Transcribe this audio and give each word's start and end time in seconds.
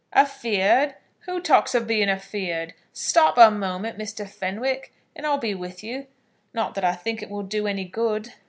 "Afeard! 0.13 0.95
Who 1.27 1.39
talks 1.39 1.75
of 1.75 1.85
being 1.85 2.09
afeard? 2.09 2.73
Stop 2.91 3.37
a 3.37 3.51
moment, 3.51 3.99
Mr. 3.99 4.27
Fenwick, 4.27 4.91
and 5.15 5.27
I'll 5.27 5.37
be 5.37 5.53
with 5.53 5.83
you; 5.83 6.07
not 6.55 6.73
that 6.73 6.83
I 6.83 6.95
think 6.95 7.21
it 7.21 7.29
will 7.29 7.43
do 7.43 7.67
any 7.67 7.85
good." 7.85 8.33